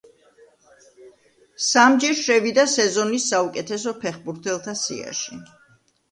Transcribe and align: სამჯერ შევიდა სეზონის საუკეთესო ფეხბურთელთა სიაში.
სამჯერ 1.65 2.15
შევიდა 2.19 2.63
სეზონის 2.75 3.27
საუკეთესო 3.33 3.93
ფეხბურთელთა 4.05 4.75
სიაში. 4.85 5.39